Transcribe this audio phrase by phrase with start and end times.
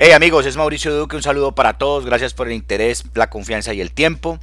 [0.00, 3.74] Hey amigos, es Mauricio Duque, un saludo para todos, gracias por el interés, la confianza
[3.74, 4.38] y el tiempo.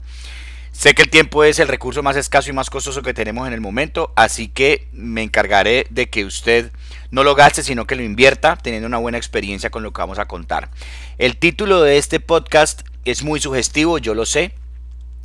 [0.73, 3.53] Sé que el tiempo es el recurso más escaso y más costoso que tenemos en
[3.53, 6.73] el momento, así que me encargaré de que usted
[7.09, 10.19] no lo gaste, sino que lo invierta, teniendo una buena experiencia con lo que vamos
[10.19, 10.71] a contar.
[11.17, 14.51] El título de este podcast es muy sugestivo, yo lo sé.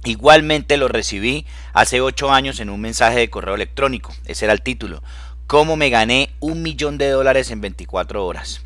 [0.05, 4.15] Igualmente lo recibí hace 8 años en un mensaje de correo electrónico.
[4.27, 5.03] Ese era el título.
[5.49, 8.63] ¿Cómo me gané un millón de dólares en 24 horas?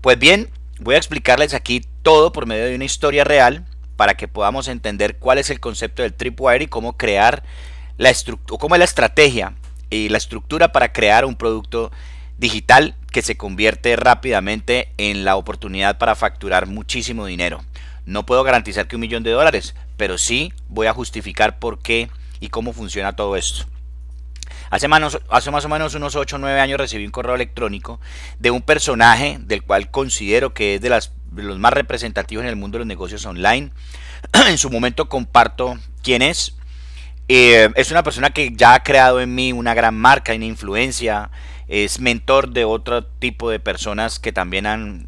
[0.00, 0.48] Pues bien,
[0.80, 3.64] Voy a explicarles aquí todo por medio de una historia real
[3.96, 7.42] para que podamos entender cuál es el concepto del tripwire y cómo crear
[7.98, 9.54] la estructura, cómo es la estrategia
[9.90, 11.92] y la estructura para crear un producto
[12.38, 17.60] digital que se convierte rápidamente en la oportunidad para facturar muchísimo dinero.
[18.04, 22.10] No puedo garantizar que un millón de dólares, pero sí voy a justificar por qué
[22.40, 23.66] y cómo funciona todo esto.
[24.72, 24.88] Hace,
[25.28, 28.00] hace más o menos unos 8 o 9 años recibí un correo electrónico
[28.38, 32.56] de un personaje del cual considero que es de, las, los más representativos en el
[32.56, 33.70] mundo de los negocios online.
[34.48, 36.54] en su momento comparto quién es.
[37.28, 41.30] Eh, es una persona que ya ha creado en mí una gran marca, una influencia.
[41.68, 45.06] Es mentor de otro tipo de personas que también han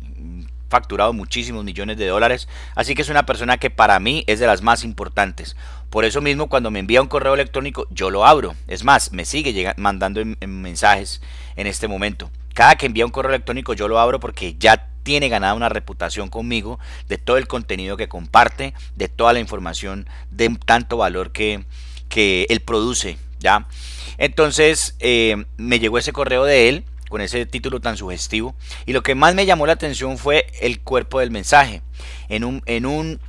[0.75, 2.49] facturado muchísimos millones de dólares.
[2.75, 5.55] Así que es una persona que para mí es de las más importantes.
[5.89, 8.57] Por eso mismo cuando me envía un correo electrónico yo lo abro.
[8.67, 11.23] Es más, me sigue mandando mensajes
[11.55, 12.29] en este momento.
[12.55, 16.29] Cada que envía un correo electrónico yo lo abro porque ya tiene ganada una reputación
[16.29, 21.65] conmigo de todo el contenido que comparte, de toda la información de tanto valor que,
[22.09, 23.17] que él produce.
[23.39, 23.69] ¿ya?
[24.19, 29.05] Entonces eh, me llegó ese correo de él con ese título tan sugestivo y lo
[29.05, 31.81] que más me llamó la atención fue el cuerpo del mensaje.
[32.29, 33.21] En un, en un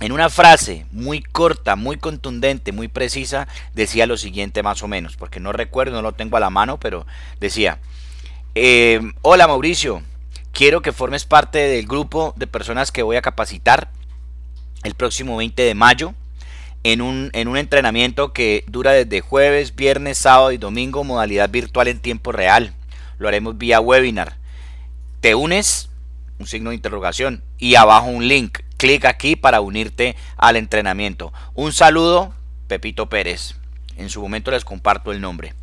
[0.00, 5.16] en una frase muy corta, muy contundente, muy precisa, decía lo siguiente más o menos,
[5.16, 7.06] porque no recuerdo, no lo tengo a la mano, pero
[7.40, 7.78] decía,
[8.54, 10.02] eh, hola Mauricio,
[10.52, 13.88] quiero que formes parte del grupo de personas que voy a capacitar
[14.82, 16.12] el próximo 20 de mayo
[16.82, 21.88] en un, en un entrenamiento que dura desde jueves, viernes, sábado y domingo, modalidad virtual
[21.88, 22.75] en tiempo real.
[23.18, 24.36] Lo haremos vía webinar.
[25.20, 25.88] ¿Te unes?
[26.38, 27.42] Un signo de interrogación.
[27.58, 31.32] Y abajo un link clic aquí para unirte al entrenamiento.
[31.54, 32.34] Un saludo,
[32.68, 33.54] Pepito Pérez.
[33.96, 35.54] En su momento les comparto el nombre.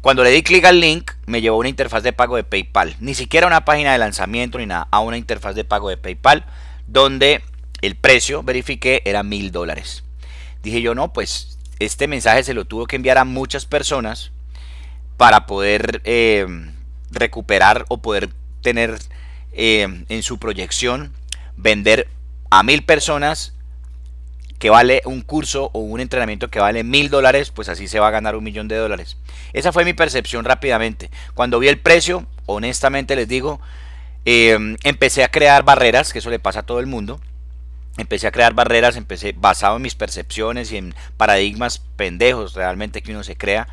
[0.00, 2.96] Cuando le di clic al link, me llevó a una interfaz de pago de PayPal.
[3.00, 6.46] Ni siquiera una página de lanzamiento ni nada, a una interfaz de pago de PayPal,
[6.86, 7.42] donde
[7.82, 10.02] el precio, verifiqué, era mil dólares.
[10.62, 14.32] Dije yo, no, pues este mensaje se lo tuvo que enviar a muchas personas
[15.16, 16.46] para poder eh,
[17.10, 18.30] recuperar o poder
[18.62, 18.98] tener
[19.52, 21.12] eh, en su proyección
[21.56, 22.08] vender
[22.50, 23.54] a mil personas
[24.60, 28.08] que vale un curso o un entrenamiento que vale mil dólares, pues así se va
[28.08, 29.16] a ganar un millón de dólares.
[29.54, 31.10] Esa fue mi percepción rápidamente.
[31.32, 33.58] Cuando vi el precio, honestamente les digo,
[34.26, 37.20] em, empecé a crear barreras, que eso le pasa a todo el mundo.
[37.96, 43.12] Empecé a crear barreras, empecé basado en mis percepciones y en paradigmas pendejos realmente que
[43.12, 43.66] uno se crea.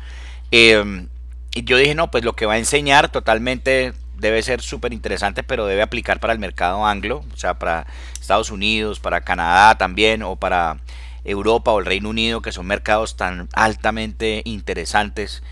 [0.50, 1.08] Em,
[1.58, 5.42] y yo dije, no, pues lo que va a enseñar totalmente debe ser súper interesante,
[5.42, 7.84] pero debe aplicar para el mercado anglo, o sea, para
[8.20, 10.76] Estados Unidos, para Canadá también, o para
[11.24, 15.42] Europa o el Reino Unido, que son mercados tan altamente interesantes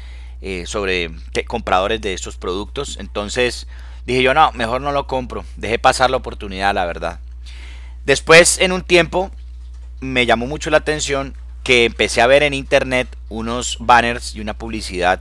[0.43, 1.11] eh, sobre
[1.49, 2.99] compradores de estos productos.
[3.01, 3.67] Entonces
[4.07, 7.19] dije yo, no, mejor no lo compro, dejé pasar la oportunidad, la verdad.
[8.05, 9.33] Después, en un tiempo,
[9.99, 11.35] me llamó mucho la atención
[11.65, 15.21] que empecé a ver en internet unos banners y una publicidad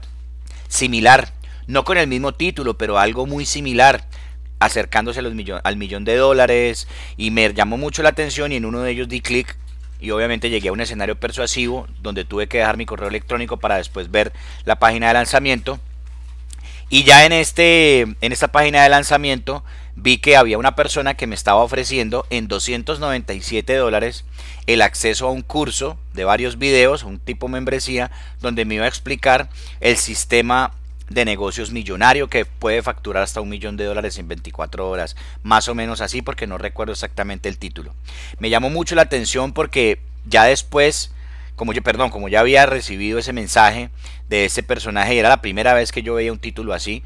[0.68, 1.32] similar
[1.66, 4.06] no con el mismo título, pero algo muy similar,
[4.60, 8.92] acercándose al millón de dólares, y me llamó mucho la atención y en uno de
[8.92, 9.56] ellos di clic
[9.98, 13.76] y obviamente llegué a un escenario persuasivo donde tuve que dejar mi correo electrónico para
[13.76, 14.32] después ver
[14.64, 15.80] la página de lanzamiento.
[16.88, 19.64] Y ya en, este, en esta página de lanzamiento
[19.96, 24.24] vi que había una persona que me estaba ofreciendo en 297 dólares
[24.66, 28.88] el acceso a un curso de varios videos, un tipo membresía, donde me iba a
[28.88, 29.48] explicar
[29.80, 30.72] el sistema
[31.08, 35.68] de negocios millonario que puede facturar hasta un millón de dólares en 24 horas, más
[35.68, 37.94] o menos así porque no recuerdo exactamente el título.
[38.38, 41.12] Me llamó mucho la atención porque ya después,
[41.54, 43.90] como yo, perdón, como ya había recibido ese mensaje
[44.28, 47.02] de ese personaje y era la primera vez que yo veía un título así,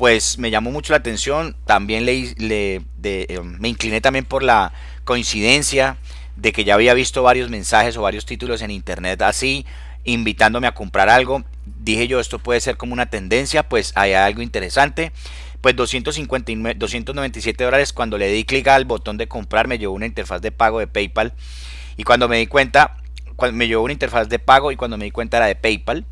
[0.00, 4.72] pues me llamó mucho la atención, también le, eh, me incliné también por la
[5.04, 5.98] coincidencia
[6.36, 9.66] de que ya había visto varios mensajes o varios títulos en internet así,
[10.04, 11.44] invitándome a comprar algo.
[11.66, 15.12] Dije yo, esto puede ser como una tendencia, pues hay algo interesante.
[15.60, 20.06] Pues 259, 297 dólares cuando le di clic al botón de comprar me llevó una
[20.06, 21.34] interfaz de pago de PayPal.
[21.98, 22.96] Y cuando me di cuenta,
[23.52, 26.06] me llevó una interfaz de pago y cuando me di cuenta era de PayPal.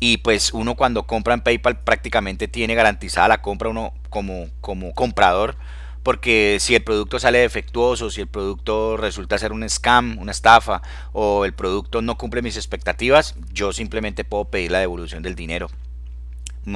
[0.00, 4.92] Y pues uno cuando compra en PayPal prácticamente tiene garantizada la compra uno como, como
[4.92, 5.56] comprador
[6.04, 10.82] porque si el producto sale defectuoso, si el producto resulta ser un scam, una estafa,
[11.12, 15.70] o el producto no cumple mis expectativas, yo simplemente puedo pedir la devolución del dinero.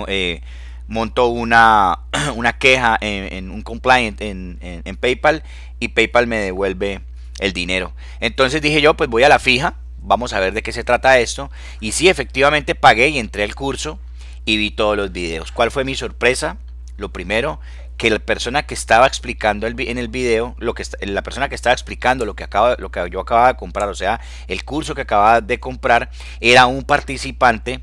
[0.06, 0.40] Eh,
[0.86, 1.98] monto una,
[2.36, 5.42] una queja en, un compliant en, en PayPal
[5.78, 7.02] y PayPal me devuelve
[7.38, 7.92] el dinero.
[8.20, 9.74] Entonces dije yo, pues voy a la fija,
[10.08, 11.50] vamos a ver de qué se trata esto.
[11.80, 14.00] Y sí, efectivamente pagué y entré al curso
[14.44, 15.52] y vi todos los videos.
[15.52, 16.56] ¿Cuál fue mi sorpresa?
[16.96, 17.60] Lo primero,
[17.98, 21.74] que la persona que estaba explicando en el video, lo que la persona que estaba
[21.74, 25.02] explicando lo que acaba, lo que yo acababa de comprar, o sea, el curso que
[25.02, 27.80] acababa de comprar, era un participante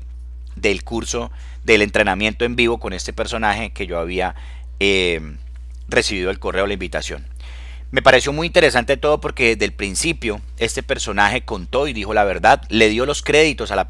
[0.56, 1.30] del curso
[1.64, 4.34] del entrenamiento en vivo con este personaje que yo había
[4.80, 5.20] eh,
[5.88, 7.26] recibido el correo, la invitación.
[7.96, 12.24] Me pareció muy interesante todo porque desde el principio este personaje contó y dijo la
[12.24, 13.88] verdad, le dio los créditos al,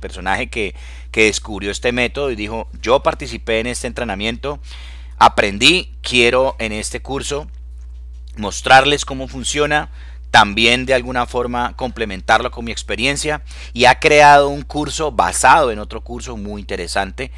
[0.00, 0.74] personaje que,
[1.12, 4.58] que descubrió este método y dijo, yo participé en este entrenamiento,
[5.16, 7.46] aprendí, quiero en este curso
[8.36, 9.90] mostrarles cómo funciona,
[10.32, 15.78] también de alguna forma complementarlo con mi experiencia y ha creado un curso basado en
[15.78, 17.30] otro curso muy interesante.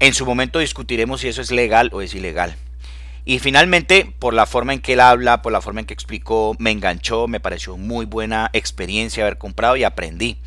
[0.00, 2.56] En su momento discutiremos si eso es legal o es ilegal.
[3.24, 6.54] Y finalmente, por la forma en que él habla, por la forma en que explicó,
[6.58, 10.38] me enganchó, me pareció muy buena experiencia haber comprado y aprendí.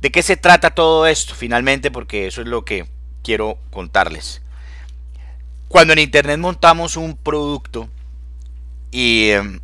[0.00, 1.34] ¿De qué se trata todo esto?
[1.34, 2.86] Finalmente, porque eso es lo que
[3.22, 4.40] quiero contarles.
[5.68, 7.88] Cuando en Internet montamos un producto,
[8.92, 9.60] y em,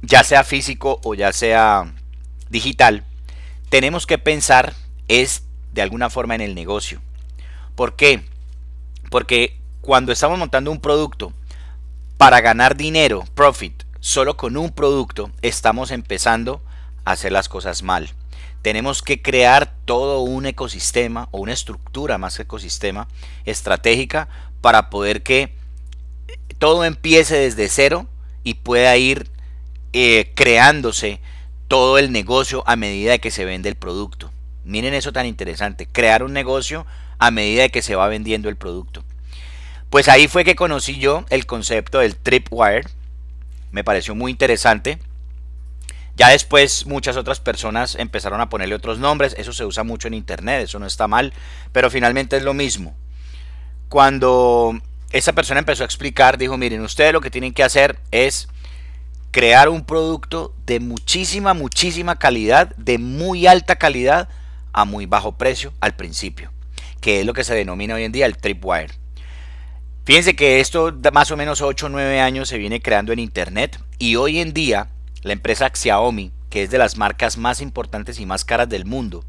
[0.00, 1.92] ya sea físico o ya sea
[2.48, 3.04] digital,
[3.68, 4.74] tenemos que pensar
[5.08, 7.00] es de alguna forma en el negocio.
[7.74, 8.24] ¿Por qué?
[9.10, 11.32] Porque cuando estamos montando un producto,
[12.22, 16.62] para ganar dinero, profit, solo con un producto, estamos empezando
[17.04, 18.10] a hacer las cosas mal.
[18.62, 23.08] Tenemos que crear todo un ecosistema o una estructura más ecosistema
[23.44, 24.28] estratégica
[24.60, 25.52] para poder que
[26.58, 28.06] todo empiece desde cero
[28.44, 29.28] y pueda ir
[29.92, 31.20] eh, creándose
[31.66, 34.30] todo el negocio a medida que se vende el producto.
[34.64, 36.86] Miren eso tan interesante, crear un negocio
[37.18, 39.02] a medida que se va vendiendo el producto.
[39.92, 42.88] Pues ahí fue que conocí yo el concepto del tripwire.
[43.72, 44.98] Me pareció muy interesante.
[46.16, 49.34] Ya después muchas otras personas empezaron a ponerle otros nombres.
[49.36, 51.34] Eso se usa mucho en internet, eso no está mal.
[51.72, 52.96] Pero finalmente es lo mismo.
[53.90, 54.80] Cuando
[55.10, 58.48] esa persona empezó a explicar, dijo, miren, ustedes lo que tienen que hacer es
[59.30, 64.30] crear un producto de muchísima, muchísima calidad, de muy alta calidad,
[64.72, 66.50] a muy bajo precio al principio.
[67.02, 69.01] Que es lo que se denomina hoy en día el tripwire.
[70.04, 73.78] Fíjense que esto más o menos 8 o 9 años se viene creando en Internet
[74.00, 74.88] y hoy en día
[75.22, 79.24] la empresa Xiaomi, que es de las marcas más importantes y más caras del mundo,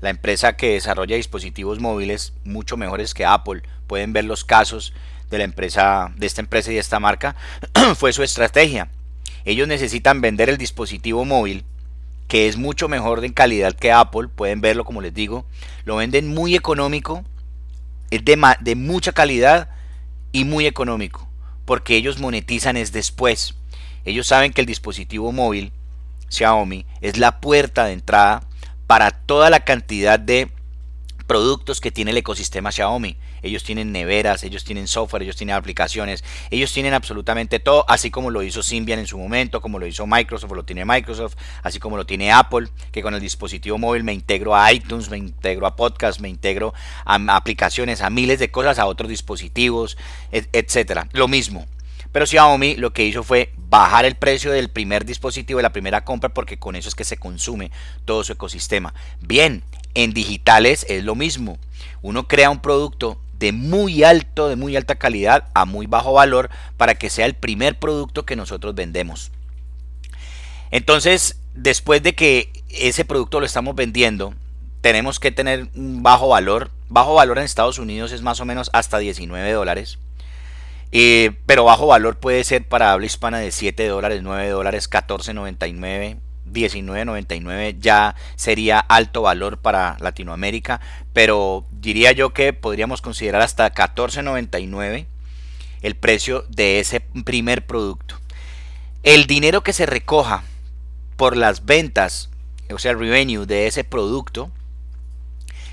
[0.00, 4.92] la empresa que desarrolla dispositivos móviles mucho mejores que Apple, pueden ver los casos
[5.30, 7.36] de la empresa de esta empresa y de esta marca,
[7.94, 8.88] fue su estrategia.
[9.44, 11.64] Ellos necesitan vender el dispositivo móvil
[12.26, 15.44] que es mucho mejor en calidad que Apple, pueden verlo como les digo,
[15.84, 17.24] lo venden muy económico,
[18.10, 19.68] es de, de mucha calidad
[20.32, 21.28] y muy económico,
[21.64, 23.54] porque ellos monetizan es después.
[24.04, 25.72] Ellos saben que el dispositivo móvil
[26.28, 28.42] Xiaomi es la puerta de entrada
[28.86, 30.50] para toda la cantidad de
[31.30, 33.16] productos que tiene el ecosistema Xiaomi.
[33.42, 38.30] Ellos tienen neveras, ellos tienen software, ellos tienen aplicaciones, ellos tienen absolutamente todo, así como
[38.30, 41.96] lo hizo Symbian en su momento, como lo hizo Microsoft, lo tiene Microsoft, así como
[41.96, 45.76] lo tiene Apple, que con el dispositivo móvil me integro a iTunes, me integro a
[45.76, 49.96] podcast, me integro a aplicaciones, a miles de cosas, a otros dispositivos,
[50.32, 51.06] etcétera.
[51.12, 51.64] Lo mismo.
[52.10, 56.02] Pero Xiaomi lo que hizo fue bajar el precio del primer dispositivo de la primera
[56.04, 57.70] compra porque con eso es que se consume
[58.04, 58.94] todo su ecosistema.
[59.20, 59.62] Bien,
[59.94, 61.58] en digitales es lo mismo.
[62.02, 66.50] Uno crea un producto de muy alto, de muy alta calidad a muy bajo valor
[66.76, 69.32] para que sea el primer producto que nosotros vendemos.
[70.70, 74.34] Entonces, después de que ese producto lo estamos vendiendo,
[74.82, 76.70] tenemos que tener un bajo valor.
[76.88, 79.98] Bajo valor en Estados Unidos es más o menos hasta 19 dólares.
[80.92, 86.18] Eh, pero bajo valor puede ser para habla hispana de 7 dólares, 9 dólares, 14.99
[86.52, 90.80] 19.99 ya sería alto valor para Latinoamérica,
[91.12, 95.06] pero diría yo que podríamos considerar hasta 14.99
[95.82, 98.16] el precio de ese primer producto.
[99.02, 100.44] El dinero que se recoja
[101.16, 102.30] por las ventas,
[102.72, 104.50] o sea, el revenue de ese producto,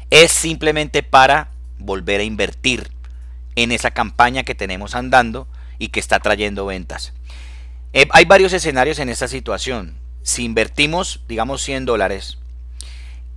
[0.10, 2.89] es simplemente para volver a invertir
[3.55, 5.48] en esa campaña que tenemos andando
[5.79, 7.13] y que está trayendo ventas.
[7.93, 9.96] Eh, hay varios escenarios en esta situación
[10.27, 12.38] si invertimos, digamos, 100 dólares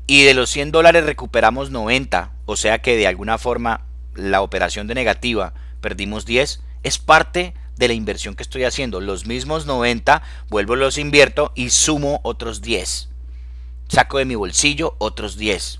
[0.08, 3.82] y de los 100 dólares recuperamos 90, o sea que de alguna forma
[4.16, 9.00] la operación de negativa perdimos 10, es parte de la inversión que estoy haciendo.
[9.00, 13.08] Los mismos 90, vuelvo los invierto y sumo otros 10.
[13.86, 15.78] Saco de mi bolsillo otros 10.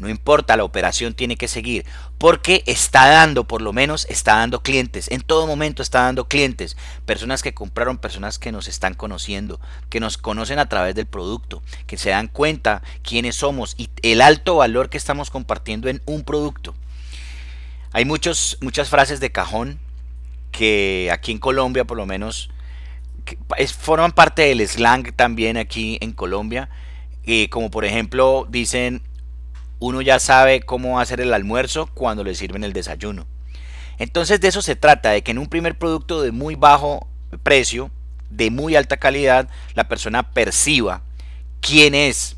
[0.00, 1.84] No importa, la operación tiene que seguir
[2.16, 5.10] porque está dando, por lo menos está dando clientes.
[5.10, 6.78] En todo momento está dando clientes.
[7.04, 11.62] Personas que compraron, personas que nos están conociendo, que nos conocen a través del producto,
[11.86, 16.24] que se dan cuenta quiénes somos y el alto valor que estamos compartiendo en un
[16.24, 16.74] producto.
[17.92, 19.80] Hay muchos, muchas frases de cajón
[20.50, 22.48] que aquí en Colombia por lo menos
[23.78, 26.70] forman parte del slang también aquí en Colombia.
[27.24, 29.02] Eh, como por ejemplo dicen
[29.80, 33.26] uno ya sabe cómo hacer el almuerzo cuando le sirven el desayuno.
[33.98, 37.08] Entonces de eso se trata, de que en un primer producto de muy bajo
[37.42, 37.90] precio,
[38.30, 41.02] de muy alta calidad, la persona perciba
[41.60, 42.36] quién es,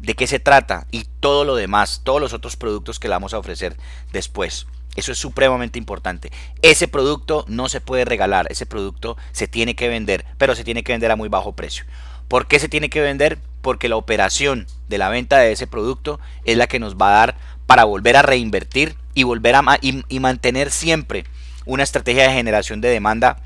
[0.00, 3.34] de qué se trata y todo lo demás, todos los otros productos que le vamos
[3.34, 3.76] a ofrecer
[4.12, 4.66] después.
[4.94, 6.30] Eso es supremamente importante.
[6.60, 10.82] Ese producto no se puede regalar, ese producto se tiene que vender, pero se tiene
[10.82, 11.84] que vender a muy bajo precio.
[12.32, 13.38] ¿Por qué se tiene que vender?
[13.62, 17.18] porque la operación de la venta de ese producto es la que nos va a
[17.18, 17.36] dar
[17.66, 21.24] para volver a reinvertir y volver a y, mantener siempre
[21.64, 23.38] una estrategia de generación de demanda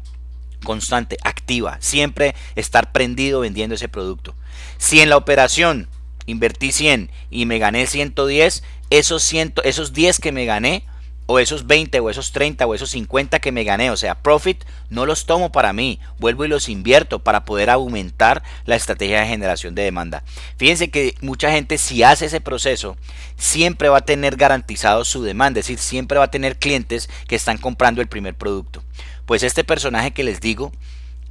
[0.65, 4.35] constante, activa, siempre estar prendido vendiendo ese producto.
[4.79, 5.89] Si en la operación
[6.25, 10.85] invertí 100 y me gané 110, esos 100, esos 10 que me gané
[11.27, 14.65] o esos 20 o esos 30 o esos 50 que me gané, o sea, profit,
[14.91, 19.27] no los tomo para mí, vuelvo y los invierto para poder aumentar la estrategia de
[19.27, 20.23] generación de demanda.
[20.57, 22.97] Fíjense que mucha gente si hace ese proceso,
[23.37, 27.37] siempre va a tener garantizado su demanda, es decir, siempre va a tener clientes que
[27.37, 28.83] están comprando el primer producto.
[29.27, 30.73] Pues este personaje que les digo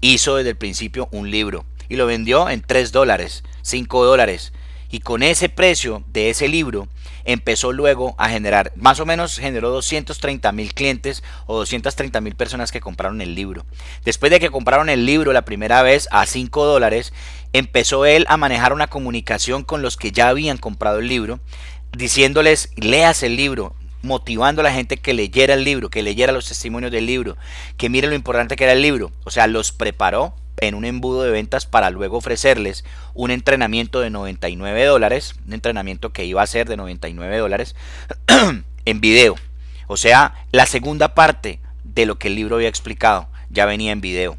[0.01, 4.51] hizo desde el principio un libro y lo vendió en 3 dólares, 5 dólares,
[4.89, 6.87] y con ese precio de ese libro
[7.25, 12.71] empezó luego a generar, más o menos generó 230 mil clientes o 230 mil personas
[12.71, 13.65] que compraron el libro.
[14.03, 17.13] Después de que compraron el libro la primera vez a 5 dólares,
[17.53, 21.39] empezó él a manejar una comunicación con los que ya habían comprado el libro,
[21.97, 26.47] diciéndoles, leas el libro, motivando a la gente que leyera el libro, que leyera los
[26.47, 27.37] testimonios del libro,
[27.77, 29.11] que mire lo importante que era el libro.
[29.23, 34.09] O sea, los preparó en un embudo de ventas para luego ofrecerles un entrenamiento de
[34.09, 37.75] 99 dólares, un entrenamiento que iba a ser de 99 dólares
[38.85, 39.35] en video.
[39.87, 44.01] O sea, la segunda parte de lo que el libro había explicado ya venía en
[44.01, 44.37] video.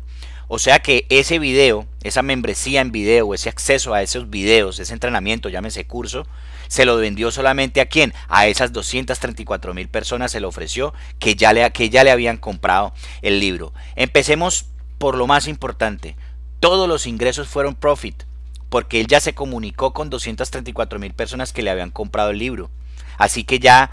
[0.48, 4.92] O sea que ese video, esa membresía en video, ese acceso a esos videos, ese
[4.92, 6.24] entrenamiento, llámese curso,
[6.68, 8.14] se lo vendió solamente a quién?
[8.28, 12.36] A esas 234 mil personas se lo ofreció que ya, le, que ya le habían
[12.36, 12.92] comprado
[13.22, 13.72] el libro.
[13.96, 14.66] Empecemos
[14.98, 16.16] por lo más importante,
[16.60, 18.24] todos los ingresos fueron profit,
[18.68, 22.70] porque él ya se comunicó con 234 mil personas que le habían comprado el libro.
[23.18, 23.90] Así que ya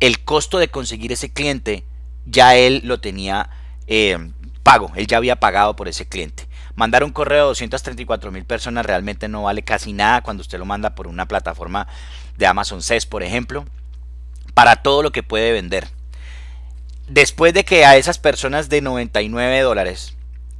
[0.00, 1.84] el costo de conseguir ese cliente,
[2.26, 3.50] ya él lo tenía
[3.86, 4.32] eh,
[4.62, 6.48] pago, él ya había pagado por ese cliente.
[6.74, 10.66] Mandar un correo a 234 mil personas realmente no vale casi nada cuando usted lo
[10.66, 11.86] manda por una plataforma
[12.36, 13.64] de Amazon SES, por ejemplo,
[14.52, 15.88] para todo lo que puede vender.
[17.08, 20.15] Después de que a esas personas de 99 dólares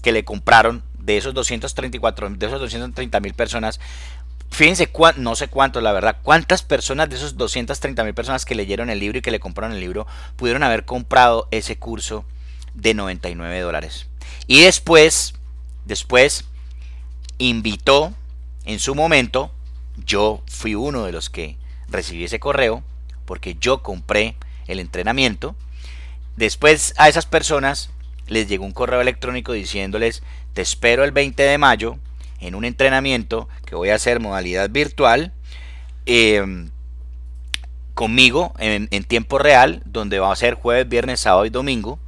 [0.06, 3.80] que le compraron de esos 234, de esos 230 mil personas,
[4.52, 8.88] fíjense, no sé cuántos, la verdad, cuántas personas de esos 230 mil personas que leyeron
[8.88, 12.24] el libro y que le compraron el libro pudieron haber comprado ese curso
[12.74, 14.06] de 99 dólares.
[14.46, 15.34] Y después,
[15.86, 16.44] después,
[17.38, 18.14] invitó
[18.64, 19.50] en su momento,
[20.04, 21.56] yo fui uno de los que
[21.88, 22.84] recibí ese correo,
[23.24, 24.36] porque yo compré
[24.68, 25.56] el entrenamiento.
[26.36, 27.90] Después a esas personas
[28.28, 31.98] les llegó un correo electrónico diciéndoles, te espero el 20 de mayo
[32.40, 35.32] en un entrenamiento que voy a hacer modalidad virtual
[36.06, 36.70] em,
[37.94, 41.98] conmigo en, tiempo real, donde va a ser jueves, viernes, sábado y domingo.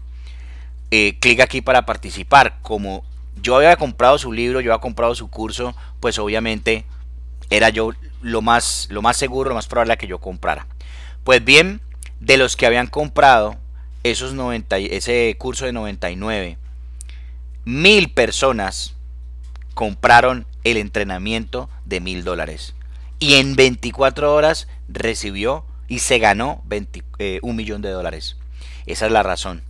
[0.91, 2.59] Eh, clic aquí para participar.
[2.63, 3.05] Como
[3.41, 6.85] yo había comprado su libro, yo había comprado su curso, pues obviamente
[7.51, 10.67] era yo lo más, lo más seguro, lo más probable que yo comprara.
[11.25, 11.81] Pues bien,
[12.21, 13.57] de los que habían comprado
[14.11, 16.59] esos 90, ese curso de 99,
[17.65, 18.95] mil personas
[19.75, 22.75] compraron el entrenamiento de mil dólares.
[23.19, 26.63] Y en 24 horas recibió y se ganó
[27.19, 28.37] eh, un millón de dólares.
[28.87, 29.63] Esa es la razón.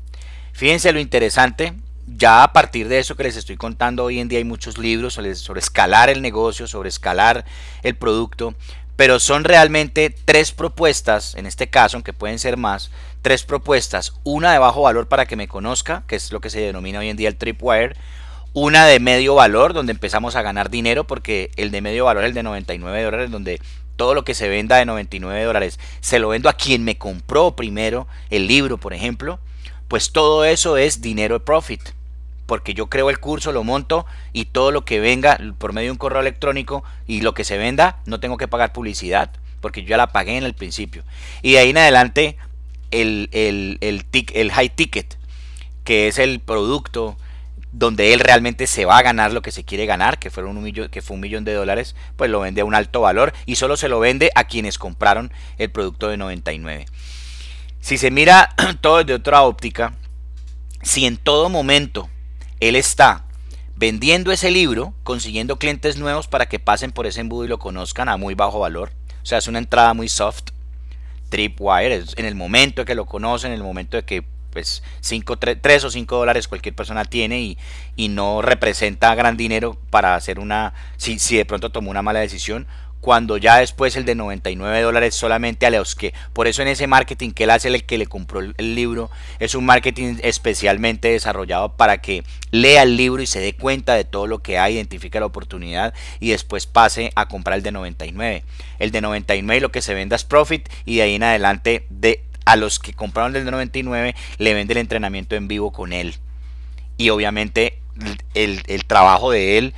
[0.53, 1.75] Fíjense lo interesante.
[2.07, 5.15] Ya a partir de eso que les estoy contando hoy en día hay muchos libros
[5.15, 7.45] sobre, sobre escalar el negocio, sobre escalar
[7.83, 8.55] el producto
[8.99, 12.91] pero son realmente tres propuestas, en este caso, aunque pueden ser más,
[13.23, 14.15] tres propuestas.
[14.25, 17.09] Una de bajo valor para que me conozca, que es lo que se denomina hoy
[17.09, 17.95] en día el tripwire.
[18.55, 22.31] Una de medio valor, donde empezamos a ganar dinero, porque el de medio valor es
[22.31, 23.61] el de 99 dólares, donde
[23.95, 27.55] todo lo que se venda de 99 dólares se lo vendo a quien me compró
[27.55, 29.39] primero el libro, por ejemplo.
[29.87, 31.83] Pues todo eso es dinero de profit.
[32.49, 35.93] Porque yo creo el curso, lo monto y todo lo que venga por medio de
[35.93, 39.89] un correo electrónico y lo que se venda, no tengo que pagar publicidad, porque yo
[39.89, 41.05] ya la pagué en el principio.
[41.43, 42.39] Y de ahí en adelante,
[42.91, 45.19] el, el, el, el high ticket,
[45.85, 47.19] que es el producto
[47.71, 51.03] donde él realmente se va a ganar lo que se quiere ganar, que, un que
[51.03, 53.91] fue un millón de dólares, pues lo vende a un alto valor y solo se
[53.91, 56.87] lo vende a quienes compraron el producto de 99.
[57.81, 59.93] Si se mira todo desde otra óptica,
[60.81, 62.09] si en todo momento
[62.61, 63.25] él está
[63.77, 68.09] vendiendo ese libro, consiguiendo clientes nuevos para que pasen por ese embudo y lo conozcan
[68.09, 70.51] a muy bajo valor, o sea, es una entrada muy soft,
[71.29, 75.37] Tripwire, en el momento de que lo conocen, en el momento de que pues 5,
[75.37, 77.59] 3, o 5 dólares cualquier persona tiene y,
[77.97, 82.21] y, no representa gran dinero para hacer una, si, si de pronto tomó una mala
[82.21, 82.67] decisión,
[83.01, 86.87] cuando ya después el de 99 dólares solamente a los que, por eso en ese
[86.87, 91.77] marketing que él hace el que le compró el, libro, es un marketing especialmente desarrollado
[91.77, 95.21] para que lea el libro y se dé cuenta de todo lo que hay, identifique
[95.21, 98.45] la oportunidad y después pase a comprar el de 99.
[98.79, 102.25] El de 99 lo que se venda es profit y de ahí en adelante de
[102.45, 106.17] a los que compraron el de 99 le vende el entrenamiento en vivo con él.
[106.97, 107.79] Y obviamente
[108.35, 109.75] el, el trabajo de él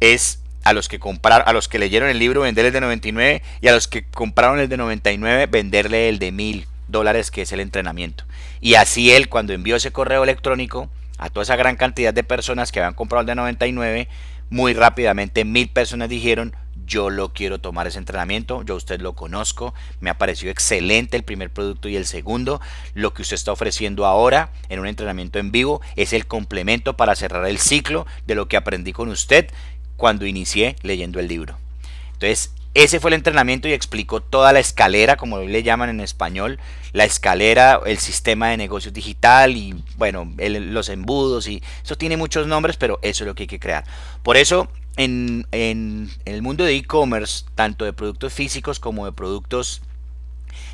[0.00, 3.42] es a los que compraron, a los que leyeron el libro venderle el de 99
[3.60, 7.52] y a los que compraron el de 99 venderle el de 1000 dólares que es
[7.52, 8.24] el entrenamiento.
[8.60, 12.72] Y así él cuando envió ese correo electrónico a toda esa gran cantidad de personas
[12.72, 14.08] que habían comprado el de 99,
[14.50, 16.54] muy rápidamente mil personas dijeron
[16.86, 21.22] yo lo quiero tomar ese entrenamiento, yo usted lo conozco, me ha parecido excelente el
[21.22, 22.60] primer producto y el segundo,
[22.94, 27.14] lo que usted está ofreciendo ahora en un entrenamiento en vivo es el complemento para
[27.14, 29.50] cerrar el ciclo de lo que aprendí con usted,
[30.02, 31.56] cuando inicié leyendo el libro.
[32.14, 36.58] Entonces, ese fue el entrenamiento y explicó toda la escalera, como le llaman en español,
[36.92, 42.48] la escalera, el sistema de negocios digital y, bueno, los embudos y eso tiene muchos
[42.48, 43.84] nombres, pero eso es lo que hay que crear.
[44.24, 44.66] Por eso,
[44.96, 49.82] en, en el mundo de e-commerce, tanto de productos físicos como de productos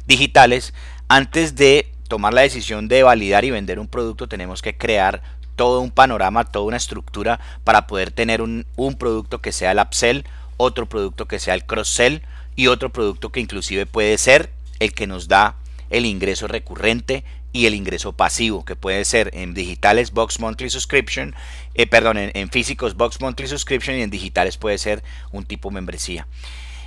[0.06, 0.72] digitales,
[1.06, 5.20] antes de tomar la decisión de validar y vender un producto, tenemos que crear
[5.58, 8.64] todo un panorama, toda una estructura para poder tener un,
[8.98, 10.24] producto que sea el upsell,
[10.56, 12.22] otro producto que sea el cross-sell
[12.56, 15.56] y otro producto que inclusive puede ser el que nos da
[15.90, 21.34] el ingreso recurrente y el ingreso pasivo, que puede ser en digitales Box Monthly Subscription,
[21.74, 26.26] eh, perdón, en, físicos Box Monthly Subscription y en digitales puede ser un tipo membresía.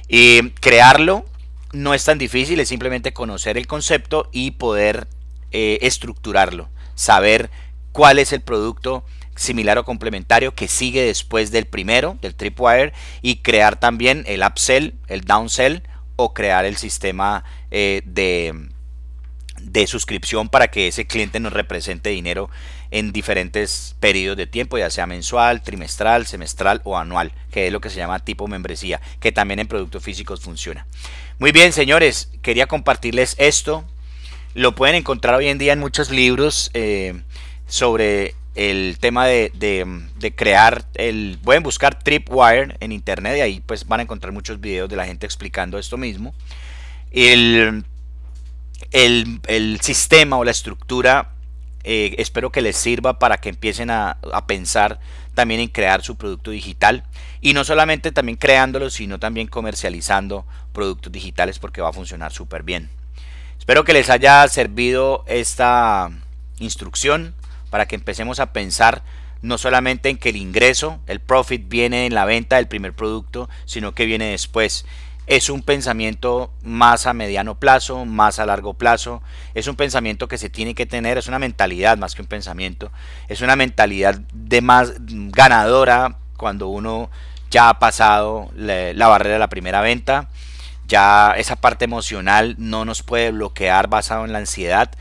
[0.07, 1.25] y crearlo
[1.73, 5.07] no es tan difícil, es simplemente conocer el concepto y poder
[5.51, 7.49] eh, estructurarlo, saber
[7.91, 13.38] cuál es el producto similar o complementario que sigue después del primero, del Tripwire, y
[13.38, 15.84] crear también el upsell, el downsell
[16.15, 18.69] o crear el sistema eh, de,
[19.62, 22.49] de suscripción para que ese cliente nos represente dinero
[22.91, 27.80] en diferentes periodos de tiempo, ya sea mensual, trimestral, semestral o anual, que es lo
[27.80, 30.86] que se llama tipo membresía, que también en productos físicos funciona.
[31.39, 33.86] Muy bien, señores, quería compartirles esto.
[34.54, 36.69] Lo pueden encontrar hoy en día en muchos libros.
[36.73, 37.23] Eh,
[37.71, 44.01] sobre el tema de, crear el pueden buscar Tripwire en internet y ahí pues van
[44.01, 46.36] a encontrar muchos videos de la gente explicando esto mismo.
[47.12, 47.86] El,
[48.91, 51.29] el, sistema o la estructura
[51.86, 54.99] eh, espero que les sirva para que empiecen a, a, pensar
[55.34, 57.05] también en crear su producto digital.
[57.39, 62.63] Y no solamente también creándolo sino también comercializando productos digitales porque va a funcionar súper
[62.63, 62.89] bien.
[63.57, 66.12] Espero que les haya servido esta
[66.60, 67.34] instrucción
[67.71, 69.01] para que empecemos a pensar
[69.41, 73.49] no solamente en que el ingreso, el profit viene en la venta del primer producto,
[73.65, 74.86] sino que viene después.
[75.25, 79.23] Es un pensamiento más a mediano plazo, más a largo plazo.
[79.53, 82.91] Es un pensamiento que se tiene que tener, es una mentalidad más que un pensamiento.
[83.29, 87.10] Es una mentalidad de más ganadora cuando uno
[87.49, 90.29] ya ha pasado la, la barrera de la primera venta.
[90.88, 94.91] Ya esa parte emocional no nos puede bloquear basado en la ansiedad,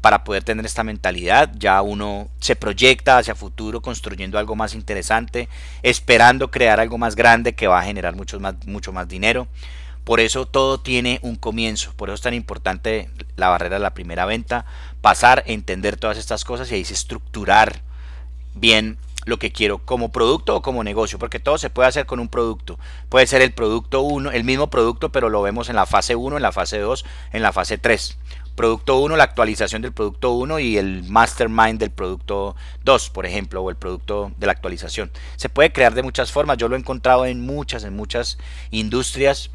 [0.00, 1.52] para poder tener esta mentalidad.
[1.58, 5.48] Ya uno se proyecta hacia futuro construyendo algo más interesante,
[5.82, 9.48] esperando crear algo más grande que va a generar mucho más, mucho más dinero.
[10.04, 13.94] Por eso todo tiene un comienzo, por eso es tan importante la barrera de la
[13.94, 14.64] primera venta,
[15.02, 17.82] pasar, entender todas estas cosas y ahí se estructurar
[18.54, 22.18] bien lo que quiero como producto o como negocio, porque todo se puede hacer con
[22.18, 22.78] un producto.
[23.10, 26.36] Puede ser el producto 1, el mismo producto, pero lo vemos en la fase 1,
[26.36, 28.18] en la fase 2, en la fase 3
[28.54, 33.62] producto 1, la actualización del producto 1 y el mastermind del producto 2, por ejemplo,
[33.62, 35.10] o el producto de la actualización.
[35.36, 38.38] Se puede crear de muchas formas, yo lo he encontrado en muchas, en muchas
[38.70, 39.50] industrias.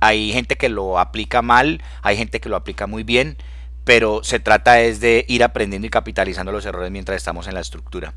[0.00, 3.36] Hay gente que lo aplica mal, hay gente que lo aplica muy bien,
[3.84, 7.60] pero se trata es de ir aprendiendo y capitalizando los errores mientras estamos en la
[7.60, 8.14] estructura.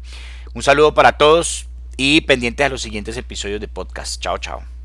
[0.53, 1.67] Un saludo para todos
[1.97, 4.21] y pendientes a los siguientes episodios de podcast.
[4.21, 4.80] Chao, chao.